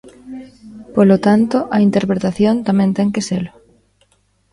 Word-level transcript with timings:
Polo 0.95 1.17
tanto, 1.27 1.57
a 1.75 1.77
interpretación 1.87 2.55
tamén 2.67 2.89
ten 2.97 3.09
que 3.13 3.25
selo. 3.29 3.51